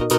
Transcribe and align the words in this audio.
Since 0.00 0.16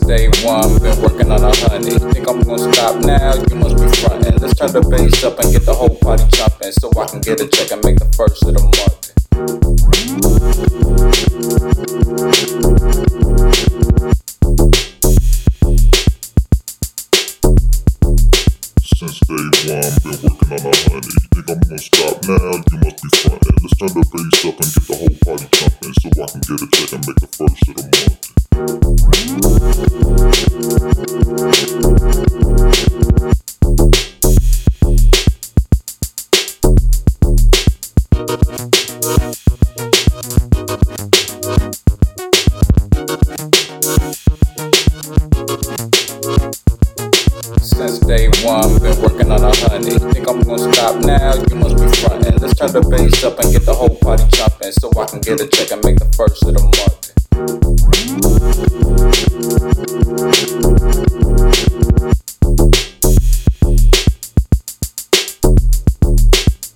day 0.00 0.26
one, 0.42 0.74
been 0.82 1.00
working 1.00 1.30
on 1.30 1.44
a 1.44 1.54
honey. 1.54 2.00
Think 2.00 2.28
I'm 2.28 2.42
gonna 2.42 2.72
stop 2.72 3.00
now? 3.04 3.34
You 3.48 3.54
must 3.54 3.76
be 3.76 3.86
frontin'. 4.02 4.38
Let's 4.42 4.58
turn 4.58 4.72
the 4.72 4.80
bass 4.90 5.22
up 5.22 5.38
and 5.38 5.52
get 5.52 5.64
the 5.64 5.72
whole 5.72 5.94
party 5.94 6.24
jumpin', 6.30 6.72
so 6.72 6.90
I 7.00 7.06
can 7.06 7.20
get 7.20 7.40
a 7.40 7.46
check 7.46 7.70
and 7.70 7.84
make 7.84 8.00
the 8.00 8.12
first 8.16 8.42
of 8.42 8.54
the 8.54 8.60
month. 8.60 8.78
Since 18.98 19.20
day 19.20 19.46
one, 19.70 19.94
been 20.02 20.18
working 20.26 20.50
on 20.50 20.58
a 20.58 20.74
honey. 20.90 21.14
Think 21.30 21.46
I'm 21.48 21.60
gonna 21.60 21.78
stop 21.78 22.18
now? 22.26 22.34
You 22.34 22.78
must 22.82 22.98
be 22.98 23.08
frontin'. 23.22 23.54
Let's 23.62 23.78
turn 23.78 23.94
the 23.94 24.02
bass 24.10 24.42
up 24.44 24.58
and 24.58 24.74
get 24.74 24.82
the 24.88 24.96
whole 24.98 25.14
party 25.22 25.46
jumpin', 25.54 25.94
so 25.94 26.08
I 26.18 26.26
can 26.26 26.42
get 26.42 26.58
a 26.58 26.66
check 26.74 26.90
and 26.98 27.06
make 27.06 27.20
the 27.22 27.30
first 27.30 27.62
of 27.68 27.74
the 27.78 27.82
month. 39.14 39.17
One, 48.62 48.78
been 48.82 49.02
working 49.02 49.30
on 49.30 49.42
a 49.42 49.54
honey. 49.56 49.98
Think 50.12 50.28
I'm 50.28 50.42
gonna 50.42 50.72
stop 50.72 50.96
now? 51.04 51.34
You 51.48 51.56
must 51.56 51.76
be 51.76 51.86
frontin'. 52.02 52.36
Let's 52.40 52.58
turn 52.58 52.72
the 52.72 52.80
bass 52.90 53.24
up 53.24 53.38
and 53.40 53.52
get 53.52 53.64
the 53.64 53.74
whole 53.74 53.94
party 53.96 54.24
jumpin', 54.34 54.72
so 54.72 54.90
I 54.98 55.06
can 55.06 55.20
get 55.20 55.40
a 55.40 55.46
check 55.46 55.70
and 55.70 55.84
make 55.84 55.98
the 55.98 56.10
first 56.16 56.42
of 56.44 56.54
the 56.54 56.62
month. 56.62 57.14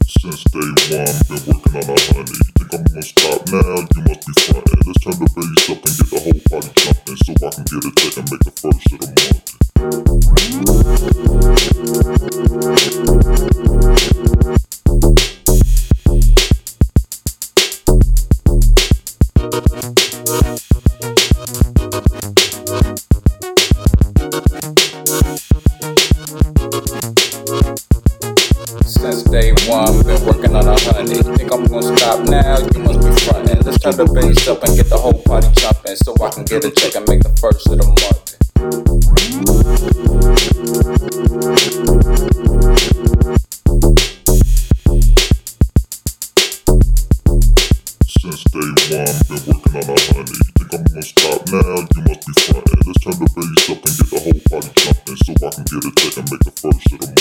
Since 0.07 0.45
day 0.55 0.71
one, 0.95 1.15
been 1.27 1.43
working 1.51 1.75
on 1.79 1.87
a 1.91 1.99
honey. 2.15 2.39
Think 2.59 2.71
I'm 2.75 2.83
gonna 2.85 3.03
stop 3.03 3.41
now? 3.51 3.83
You 3.95 4.03
must 4.07 4.23
be 4.27 4.33
frontin'. 4.47 4.81
Let's 4.87 5.01
turn 5.03 5.17
the 5.19 5.27
bass 5.35 5.67
up 5.71 5.81
and 5.83 5.95
get 5.99 6.09
the 6.11 6.19
whole 6.23 6.41
party 6.47 6.71
jumpin', 6.79 7.17
so 7.19 7.33
I 7.43 7.51
can 7.51 7.65
get 7.67 7.83
a 7.83 7.91
check 7.99 8.15
and 8.19 8.27
make 8.31 8.43
the 8.47 8.53
first 8.61 8.93
of 8.93 8.99
the 9.01 9.07
month. 9.07 9.42
Since 19.43 19.51
day 29.25 29.51
one, 29.67 30.07
been 30.07 30.25
working 30.25 30.55
on 30.55 30.69
a 30.69 30.79
honey. 30.79 31.17
Think 31.17 31.53
I'm 31.53 31.67
gonna 31.67 31.97
stop 31.97 32.25
now? 32.29 32.59
You 32.61 32.79
must 32.85 33.01
be 33.01 33.11
frontin'. 33.27 33.59
Let's 33.67 33.81
turn 33.81 33.97
the 33.97 34.05
bass 34.15 34.47
up 34.47 34.63
and 34.63 34.77
get 34.77 34.89
the 34.89 34.97
whole 34.97 35.21
party 35.25 35.49
jumpin', 35.55 35.97
so 35.97 36.15
I 36.23 36.31
can 36.31 36.45
get 36.45 36.65
a 36.65 36.71
check 36.71 36.95
and 36.95 37.09
make 37.09 37.25
the 37.25 37.35
first 37.41 37.67
of 37.67 37.79
the 37.79 37.87
month. 37.89 38.23
Since 48.23 48.45
day 48.55 48.61
one, 48.63 49.19
been 49.27 49.43
working 49.51 49.83
on 49.83 49.83
a 49.83 50.15
honey. 50.15 50.39
Think 50.55 50.71
I'm 50.71 50.85
gonna 50.85 51.03
stop 51.03 51.43
now? 51.51 51.75
You 51.75 52.03
must 52.07 52.23
be 52.23 52.33
frontin'. 52.47 52.79
Let's 52.87 53.03
turn 53.03 53.19
the 53.19 53.27
bass 53.35 53.67
up 53.67 53.83
and 53.83 53.95
get 53.99 54.09
the 54.15 54.21
whole 54.23 54.41
party 54.47 54.71
jumpin', 54.79 55.19
so 55.27 55.33
I 55.43 55.51
can 55.51 55.65
get 55.67 55.83
a 55.83 55.91
check 55.99 56.17
and 56.23 56.31
make 56.31 56.45
the 56.47 56.55
first 56.55 56.93
of 56.93 56.99
the 57.03 57.12